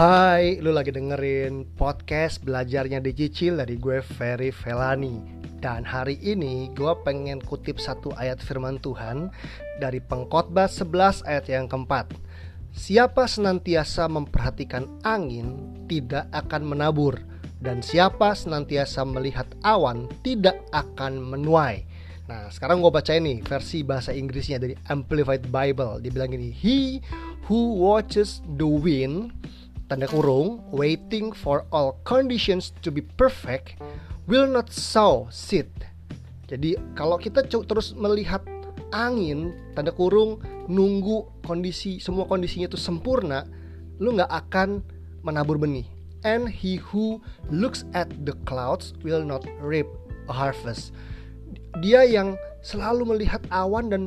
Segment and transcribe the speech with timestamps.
[0.00, 5.20] Hai, lu lagi dengerin podcast belajarnya dicicil dari gue Ferry Felani.
[5.60, 9.28] Dan hari ini gue pengen kutip satu ayat firman Tuhan
[9.76, 12.16] Dari pengkhotbah 11 ayat yang keempat.
[12.72, 17.20] Siapa senantiasa memperhatikan angin tidak akan menabur
[17.60, 21.84] Dan siapa senantiasa melihat awan tidak akan menuai.
[22.24, 26.00] Nah sekarang gue baca ini versi bahasa Inggrisnya dari Amplified Bible.
[26.00, 27.04] Dibilang gini He
[27.52, 29.36] who watches the wind
[29.90, 33.74] tanda kurung waiting for all conditions to be perfect
[34.30, 35.66] will not sow seed.
[36.46, 38.38] Jadi kalau kita terus melihat
[38.94, 40.38] angin tanda kurung
[40.70, 43.50] nunggu kondisi semua kondisinya itu sempurna,
[43.98, 44.86] lu nggak akan
[45.26, 45.90] menabur benih.
[46.22, 47.18] And he who
[47.50, 49.90] looks at the clouds will not reap
[50.30, 50.94] a harvest.
[51.82, 54.02] Dia yang selalu melihat awan dan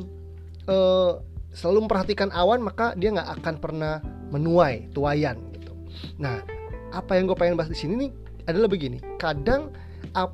[0.72, 1.20] uh,
[1.52, 4.00] selalu memperhatikan awan maka dia nggak akan pernah
[4.32, 5.53] menuai tuayan
[6.18, 6.44] Nah,
[6.94, 8.12] apa yang gue pengen bahas di sini nih
[8.48, 9.02] adalah begini.
[9.18, 9.74] Kadang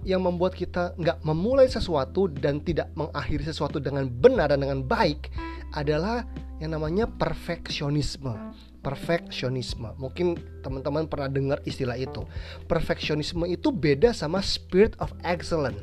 [0.04, 5.32] yang membuat kita nggak memulai sesuatu dan tidak mengakhiri sesuatu dengan benar dan dengan baik
[5.72, 6.26] adalah
[6.60, 8.36] yang namanya perfeksionisme.
[8.84, 9.96] Perfeksionisme.
[9.96, 12.28] Mungkin teman-teman pernah dengar istilah itu.
[12.68, 15.80] Perfeksionisme itu beda sama spirit of excellence.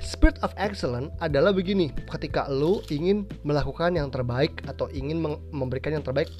[0.00, 5.20] Spirit of excellence adalah begini, ketika lo ingin melakukan yang terbaik atau ingin
[5.52, 6.32] memberikan yang terbaik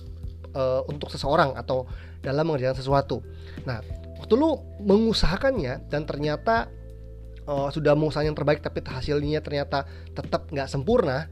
[0.55, 1.87] uh, untuk seseorang atau
[2.21, 3.25] dalam mengerjakan sesuatu.
[3.65, 3.81] Nah,
[4.21, 6.69] waktu lu mengusahakannya dan ternyata
[7.49, 11.27] uh, sudah mengusahakan yang terbaik tapi hasilnya ternyata tetap nggak sempurna,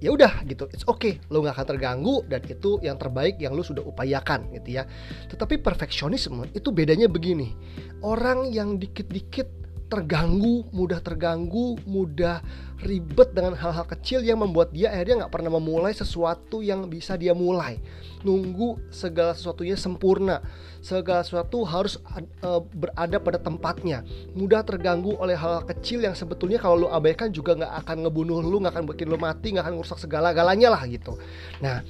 [0.00, 3.60] ya udah gitu, it's okay, lu nggak akan terganggu dan itu yang terbaik yang lu
[3.60, 4.88] sudah upayakan gitu ya.
[5.28, 7.52] Tetapi perfeksionisme itu bedanya begini,
[8.00, 9.60] orang yang dikit-dikit
[9.90, 12.38] terganggu, mudah terganggu, mudah
[12.80, 17.34] ribet dengan hal-hal kecil yang membuat dia akhirnya nggak pernah memulai sesuatu yang bisa dia
[17.36, 17.82] mulai.
[18.22, 20.40] Nunggu segala sesuatunya sempurna,
[20.80, 21.98] segala sesuatu harus
[22.40, 24.06] uh, berada pada tempatnya.
[24.32, 28.62] Mudah terganggu oleh hal-hal kecil yang sebetulnya kalau lu abaikan juga nggak akan ngebunuh lu,
[28.62, 31.18] nggak akan bikin lu mati, nggak akan merusak segala-galanya lah gitu.
[31.60, 31.84] Nah,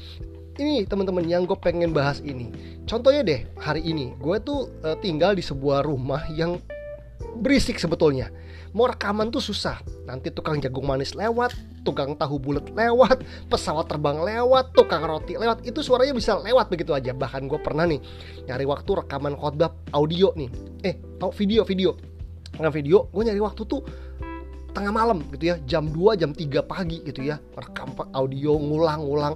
[0.59, 2.51] ini teman-teman yang gue pengen bahas ini.
[2.89, 6.59] Contohnya deh hari ini gue tuh uh, tinggal di sebuah rumah yang
[7.41, 8.33] berisik sebetulnya.
[8.71, 9.83] Mau rekaman tuh susah.
[10.07, 15.65] Nanti tukang jagung manis lewat tukang tahu bulat lewat pesawat terbang lewat tukang roti lewat.
[15.67, 17.11] Itu suaranya bisa lewat begitu aja.
[17.11, 17.99] Bahkan gue pernah nih
[18.47, 20.51] nyari waktu rekaman khotbah audio nih.
[20.87, 20.95] Eh
[21.35, 21.99] video video.
[22.61, 23.83] Nggak video gue nyari waktu tuh
[24.71, 25.57] tengah malam gitu ya.
[25.67, 27.43] Jam 2 jam 3 pagi gitu ya.
[27.59, 29.35] Rekam audio ngulang-ngulang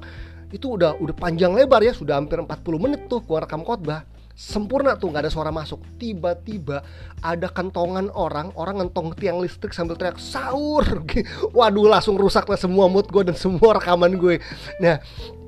[0.55, 1.91] itu udah udah panjang lebar ya.
[1.91, 5.81] Sudah hampir 40 menit tuh gue rekam khotbah sempurna tuh nggak ada suara masuk.
[5.97, 6.83] Tiba-tiba
[7.23, 10.85] ada kentongan orang orang ngentong tiang listrik sambil teriak sahur!
[11.57, 14.43] Waduh langsung rusak lah semua mood gue dan semua rekaman gue.
[14.83, 14.99] Nah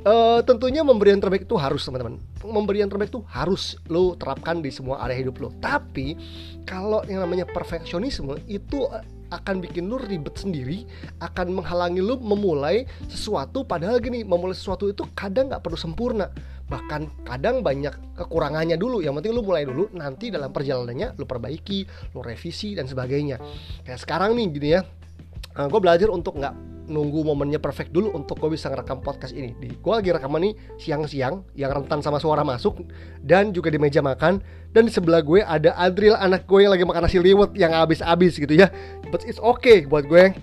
[0.07, 2.23] uh, tentunya memberi terbaik itu harus teman-teman.
[2.47, 5.51] Memberi terbaik itu harus lo terapkan di semua area hidup lo.
[5.59, 6.15] Tapi
[6.63, 8.87] kalau yang namanya perfeksionisme itu
[9.35, 10.87] akan bikin lu ribet sendiri,
[11.19, 13.67] akan menghalangi lu memulai sesuatu.
[13.67, 16.31] Padahal gini, memulai sesuatu itu kadang nggak perlu sempurna,
[16.67, 18.99] bahkan kadang banyak kekurangannya dulu.
[19.03, 23.39] Yang penting lu mulai dulu, nanti dalam perjalanannya lu perbaiki, lu revisi dan sebagainya.
[23.87, 24.81] Kayak sekarang nih, gini ya,
[25.59, 29.55] eh, gue belajar untuk nggak nunggu momennya perfect dulu untuk gue bisa ngerekam podcast ini.
[29.59, 32.83] Di, gue lagi rekaman nih siang-siang yang rentan sama suara masuk
[33.23, 34.39] dan juga di meja makan
[34.71, 38.39] dan di sebelah gue ada Adril anak gue yang lagi makan nasi liwet yang habis-habis
[38.39, 38.71] gitu ya.
[39.11, 40.35] But it's okay buat gue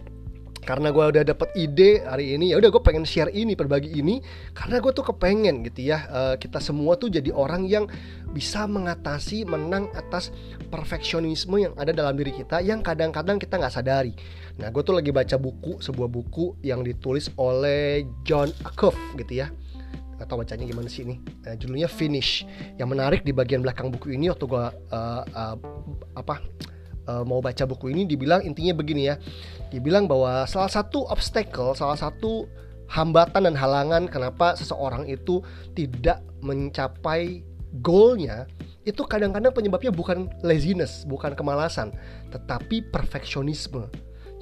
[0.64, 4.24] karena gue udah dapet ide hari ini ya udah gue pengen share ini berbagi ini
[4.56, 7.86] karena gue tuh kepengen gitu ya uh, kita semua tuh jadi orang yang
[8.34, 10.34] bisa mengatasi menang atas
[10.74, 14.18] perfeksionisme yang ada dalam diri kita yang kadang-kadang kita nggak sadari.
[14.58, 19.54] Nah gue tuh lagi baca buku sebuah buku yang ditulis oleh John Acuff gitu ya.
[20.18, 21.22] Atau bacanya gimana sih ini.
[21.46, 22.48] Uh, judulnya Finish.
[22.82, 25.56] Yang menarik di bagian belakang buku ini waktu gue uh, uh,
[26.18, 26.42] apa
[27.08, 29.16] uh, mau baca buku ini dibilang intinya begini ya
[29.72, 32.48] dibilang bahwa salah satu obstacle salah satu
[32.92, 35.42] hambatan dan halangan kenapa seseorang itu
[35.74, 37.42] tidak mencapai
[37.82, 38.46] goalnya
[38.84, 41.96] itu kadang-kadang penyebabnya bukan laziness bukan kemalasan
[42.30, 43.88] tetapi perfeksionisme.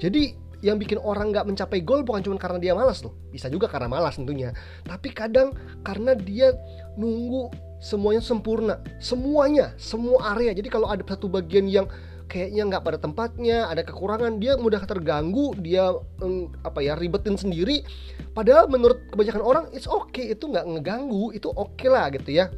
[0.02, 3.14] Jadi yang bikin orang nggak mencapai goal bukan cuma karena dia malas loh.
[3.30, 4.54] Bisa juga karena malas tentunya.
[4.86, 5.54] Tapi kadang
[5.86, 6.54] karena dia
[6.98, 8.82] nunggu semuanya sempurna.
[8.98, 10.54] Semuanya semua area.
[10.54, 11.86] Jadi kalau ada satu bagian yang
[12.32, 14.40] kayaknya nggak pada tempatnya ada kekurangan.
[14.40, 15.92] Dia mudah terganggu dia
[16.24, 17.84] um, apa ya ribetin sendiri.
[18.32, 22.48] Padahal menurut kebanyakan orang it's okay itu nggak ngeganggu itu oke okay lah gitu ya.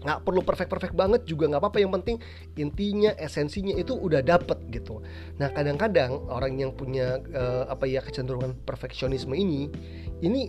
[0.00, 1.78] Nggak perlu perfect perfect banget juga nggak apa-apa.
[1.84, 2.16] Yang penting
[2.56, 5.04] intinya esensinya itu udah dapet gitu.
[5.36, 9.68] Nah kadang-kadang orang yang punya uh, apa ya kecenderungan perfeksionisme ini
[10.24, 10.48] ini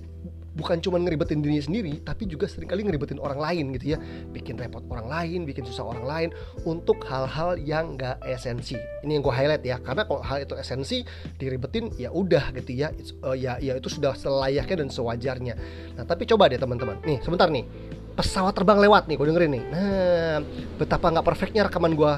[0.52, 3.98] bukan cuma ngeribetin dirinya sendiri tapi juga sering kali ngeribetin orang lain gitu ya.
[4.32, 6.30] Bikin repot orang lain bikin susah orang lain
[6.68, 8.76] untuk hal-hal yang gak esensi.
[9.04, 11.04] Ini yang gue highlight ya karena kalau hal itu esensi
[11.40, 12.92] diribetin ya udah gitu ya.
[13.24, 15.54] Uh, ya ya itu sudah selayaknya dan sewajarnya.
[15.96, 17.00] Nah tapi coba deh teman-teman.
[17.08, 17.64] Nih sebentar nih.
[18.12, 19.64] Pesawat terbang lewat nih gue dengerin nih.
[19.72, 20.36] Nah
[20.76, 22.14] betapa nggak perfectnya rekaman gue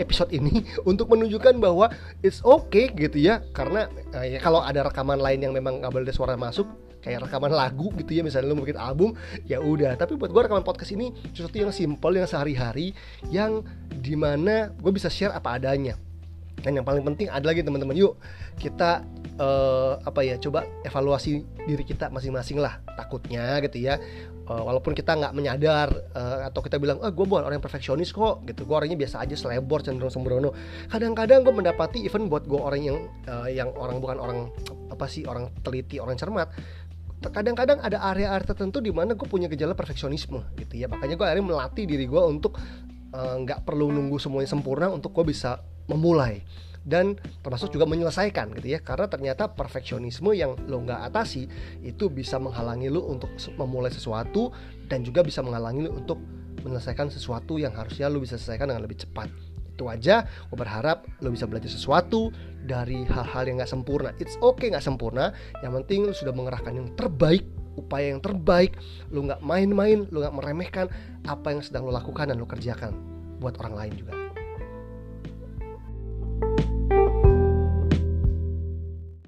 [0.00, 1.92] episode ini untuk menunjukkan bahwa
[2.24, 3.44] it's okay gitu ya.
[3.52, 6.66] Karena uh, ya kalau ada rekaman lain yang memang nggak boleh suara masuk
[7.04, 9.12] kayak rekaman lagu gitu ya misalnya lu bikin album
[9.44, 10.00] ya udah.
[10.00, 12.96] Tapi buat gue rekaman podcast ini sesuatu yang simple yang sehari-hari
[13.28, 13.60] yang
[13.92, 16.00] di mana gue bisa share apa adanya.
[16.64, 17.92] Dan yang paling penting ada lagi teman-teman.
[17.92, 18.16] Yuk
[18.56, 19.04] kita
[19.36, 24.00] uh, apa ya coba evaluasi diri kita masing-masing lah takutnya gitu ya.
[24.44, 27.64] Uh, walaupun kita nggak menyadar uh, atau kita bilang ah oh, gue bukan orang yang
[27.64, 28.64] perfeksionis kok gitu.
[28.64, 30.56] Gue orangnya biasa aja selebor cenderung sembrono.
[30.88, 34.38] Kadang-kadang gue mendapati even buat gue orang yang uh, yang orang bukan orang
[34.92, 36.48] apa sih orang teliti orang cermat
[37.30, 40.90] kadang-kadang ada area-area tertentu di mana gue punya gejala perfeksionisme gitu ya.
[40.90, 42.58] Makanya gue akhirnya melatih diri gue untuk
[43.14, 46.40] eh, nggak uh, perlu nunggu semuanya sempurna untuk gue bisa memulai
[46.84, 48.80] dan termasuk juga menyelesaikan gitu ya.
[48.82, 51.48] Karena ternyata perfeksionisme yang lo nggak atasi
[51.80, 54.52] itu bisa menghalangi lo untuk memulai sesuatu
[54.90, 56.20] dan juga bisa menghalangi lo untuk
[56.64, 60.24] menyelesaikan sesuatu yang harusnya lo bisa selesaikan dengan lebih cepat itu aja.
[60.48, 62.30] Gue berharap lo bisa belajar sesuatu
[62.64, 64.14] dari hal-hal yang gak sempurna.
[64.22, 65.34] It's okay gak sempurna.
[65.60, 67.44] Yang penting lo sudah mengerahkan yang terbaik
[67.74, 68.78] upaya yang terbaik.
[69.10, 70.86] Lo gak main-main lo gak meremehkan
[71.26, 72.94] apa yang sedang lo lakukan dan lo kerjakan
[73.42, 74.23] buat orang lain juga